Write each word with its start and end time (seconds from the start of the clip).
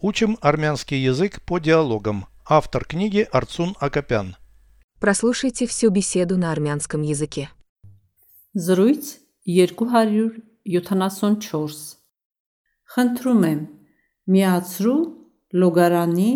Учим 0.00 0.38
армянский 0.40 1.02
язык 1.02 1.42
по 1.42 1.58
диалогам. 1.58 2.26
Автор 2.48 2.84
книги 2.84 3.26
Арцун 3.32 3.74
Акопян. 3.80 4.36
Прослушайте 5.00 5.66
всю 5.66 5.90
беседу 5.90 6.38
на 6.38 6.52
армянском 6.52 7.02
языке. 7.02 7.50
Զրույց 8.54 9.18
274 9.44 11.98
Խնդրում 12.88 13.42
եմ, 13.48 13.58
միացրու 14.32 15.00
լոգարանի 15.60 16.30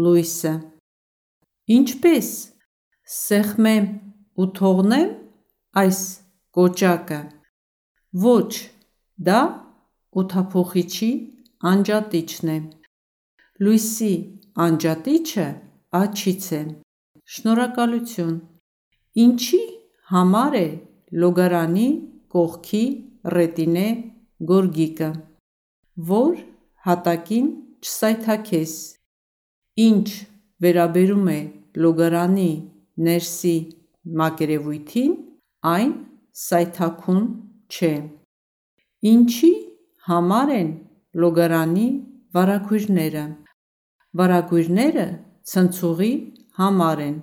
լույսը։ 0.00 0.52
Ինչպես 1.76 2.30
սեղմեմ 3.16 3.88
ու 4.40 4.46
թողնեմ 4.56 5.10
այս 5.82 6.00
կոճակը։ 6.56 7.20
Ոչ, 8.24 8.52
դա 9.28 9.40
օթափողիչի 10.22 11.10
անջատիչն 11.72 12.54
է։ 12.54 12.56
Լույսի 13.60 14.12
անջատիչը 14.64 15.46
աջից 15.98 16.44
է։ 16.56 16.60
Շնորհակալություն։ 17.34 18.36
Ինչի 19.24 19.60
համար 20.12 20.54
է 20.60 20.68
լոգարանի 21.22 21.88
կողքի 22.34 22.84
ռետինե 23.34 23.88
գորգիկը, 24.50 25.10
որ 26.10 26.38
հատակին 26.86 27.50
չսայթաքես։ 27.84 28.74
Ինչ 29.86 30.08
վերաբերում 30.64 31.28
է 31.34 31.40
լոգարանի 31.84 32.50
ներսի 33.10 33.56
մակերևույթին, 34.20 35.12
այն 35.74 35.92
սայթաքուն 36.46 37.26
չէ։ 37.76 37.92
Ինչի 39.12 39.52
համար 40.08 40.54
են 40.56 40.72
լոգարանի 41.20 41.88
վարագույրները։ 42.34 43.24
Վարագույրները 44.15 45.05
ցնցուղի 45.51 46.11
համար 46.59 47.01
են։ 47.05 47.15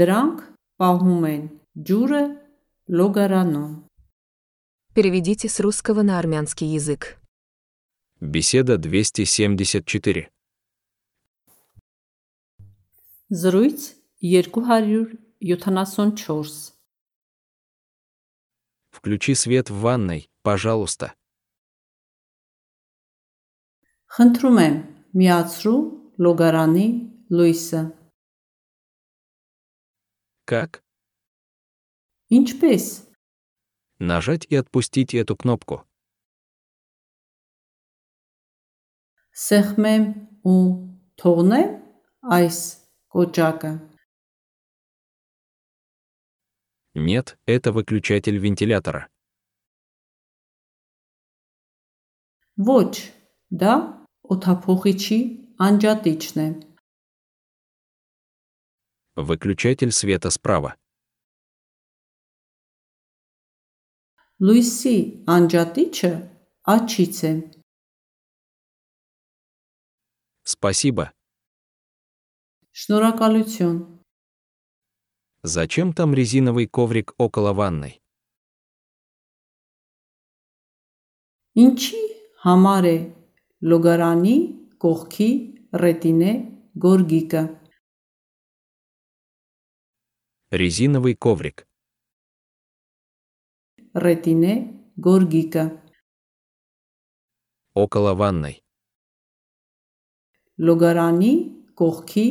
Դրանք 0.00 0.42
պահում 0.82 1.24
են 1.32 1.44
ջուրը 1.88 2.22
լոգարանում։ 2.98 3.72
Переведите 4.96 5.48
с 5.48 5.60
русского 5.60 6.02
на 6.02 6.18
армянский 6.18 6.68
язык. 6.68 7.18
Беседа 8.20 8.78
274. 8.78 10.30
Զրույց 13.28 13.94
274 14.22 16.72
Включи 18.90 19.34
свет 19.34 19.68
в 19.68 19.80
ванной, 19.80 20.30
пожалуйста. 20.42 21.14
Խնդրում 24.06 24.58
եմ, 24.58 24.89
միացրու 25.16 25.80
լոգարանի 26.22 26.86
լույսը։ 27.36 27.82
Как? 30.46 30.82
Ինչպես։ 32.30 32.84
Нажать 33.98 34.46
и 34.50 34.56
отпустить 34.56 35.14
эту 35.14 35.36
кнопку. 35.36 35.82
Սեղմեմ 39.36 40.04
ու 40.48 40.60
թողնեմ 41.20 41.72
այս 42.36 42.58
կոճակը։ 43.12 43.72
Нет, 46.96 47.36
это 47.44 47.72
выключатель 47.72 48.38
вентилятора. 48.38 49.08
Ոչ, 52.56 53.12
դա 53.52 53.99
օթափողիչի 54.34 55.18
անջատիչն 55.66 56.40
է։ 56.44 56.48
Выключатель 59.16 59.92
света 59.98 60.30
справа. 60.30 60.76
Լույսի 64.44 64.96
անջատիչը 65.36 66.12
աջից 66.76 67.20
է։ 67.24 67.32
Спасибо. 70.44 71.10
Շնորհակալություն։ 72.76 73.76
Зачем 75.42 75.92
там 75.92 76.12
резиновый 76.12 76.66
коврик 76.66 77.14
около 77.18 77.52
ванной? 77.52 78.02
Ինչի 81.56 82.02
համար 82.44 82.84
է 82.84 82.96
լոգարանի 83.64 84.36
կողքի 84.82 85.28
ռետինե 85.82 86.32
գորգիկը։ 86.84 87.42
Резиновый 90.62 91.16
коврик. 91.16 91.64
Ռետինե 93.96 94.54
գորգիկը։ 95.06 95.64
Около 97.76 98.12
ванной. 98.14 98.60
Լոգարանի 100.56 101.32
կողքի 101.76 102.28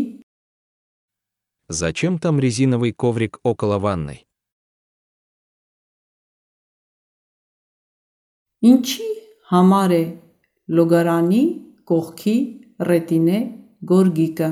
Зачем 1.68 2.20
там 2.20 2.40
резиновый 2.40 2.92
коврик 2.94 3.40
около 3.42 3.80
ванной? 3.80 4.26
Ինչի 8.66 9.10
համար 9.50 9.92
է 9.94 10.04
լոգարանի 10.72 11.44
կողքի 11.90 12.38
ռետինե 12.90 13.40
գորգիկը։ 13.92 14.50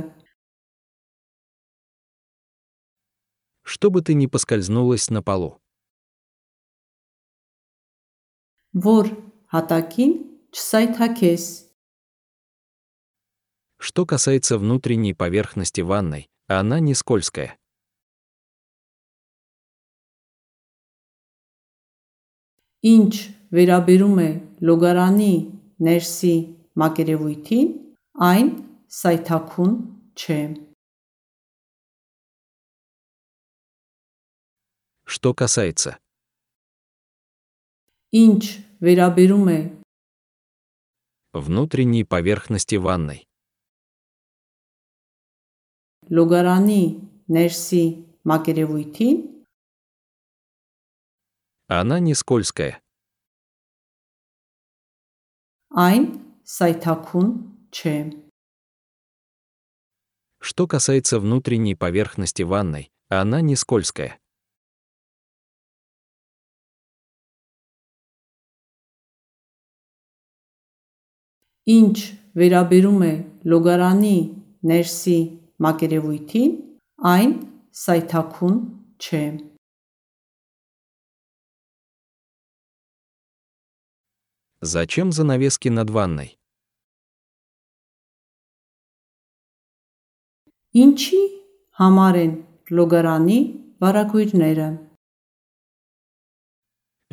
Чтобы 3.63 4.01
ты 4.01 4.13
не 4.13 4.27
поскользнулась 4.27 5.09
на 5.09 5.23
полу. 5.23 5.59
Որ 8.73 9.09
հատակին 9.53 10.13
չսայթաքես։ 10.53 11.43
Что 13.77 14.05
касается 14.05 14.57
внутренней 14.57 15.13
поверхности 15.13 15.81
ванной, 15.81 16.29
она 16.47 16.79
не 16.79 16.93
скользкая. 16.93 17.57
Ինչ 22.83 23.13
վերաբերում 23.55 24.17
է 24.23 24.29
լոգարանի 24.67 25.33
ներսի 25.83 26.35
մակերևույթին, 26.79 27.67
այն 28.29 28.47
սայթաքուն 28.99 29.73
չէ։ 30.17 30.39
Что 35.05 35.33
касается. 35.33 35.97
Ինչ 38.13 38.41
վերաբերում 38.85 39.47
է 39.49 39.59
внутренней 41.33 42.03
поверхности 42.03 42.75
ванной. 42.75 43.25
լոգարանի 46.09 46.83
ներսի 47.33 47.83
մակերևույթին, 48.29 49.17
Она 51.69 51.99
не 51.99 52.13
скользкая. 52.13 52.81
այն 55.73 56.03
սայթաքուն 56.45 57.29
չէ։ 57.73 57.97
Что 60.39 60.67
касается 60.67 61.19
внутренней 61.19 61.73
поверхности 61.73 62.43
ванной, 62.43 62.91
она 63.07 63.41
не 63.41 63.55
скользкая. 63.55 64.19
Ինչ 71.63 71.97
վերաբերում 72.35 73.03
է 73.07 73.13
լոգարանի 73.47 74.17
ներսի 74.67 75.19
մակերևույթին, 75.63 76.51
այն 77.07 77.31
սայթաքուն 77.71 78.57
չէ։ 78.99 79.23
Зачем 84.61 85.11
занавески 85.11 85.69
над 85.69 85.89
ванной? 85.89 86.37
Ինչի 90.73 91.21
համար 91.77 92.15
են 92.23 92.31
լոգարանի 92.73 93.39
վարագույրները։ 93.83 94.67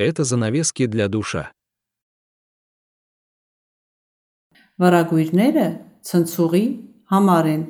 Это 0.01 0.23
занавески 0.23 0.87
для 0.87 1.05
душа. 1.07 1.43
Վարագույրները 4.81 5.67
ցնցուղի 6.07 6.65
համար 7.13 7.45
են։ 7.53 7.63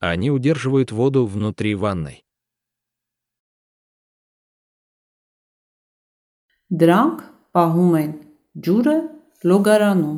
Они 0.00 0.30
удерживают 0.30 0.90
воду 0.90 1.26
внутри 1.26 1.74
ванной. 1.74 2.24
Դրանք 6.67 7.19
պահում 7.55 7.93
են 7.95 8.09
ջուրը 8.59 8.95
լոգարանում։ 9.47 10.17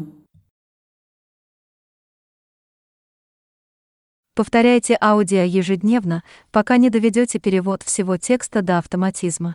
Повторяйте 4.33 4.97
аудио 4.99 5.43
ежедневно, 5.43 6.23
пока 6.51 6.77
не 6.77 6.89
доведете 6.89 7.37
перевод 7.37 7.83
всего 7.83 8.17
текста 8.17 8.63
до 8.63 8.79
автоматизма. 8.79 9.53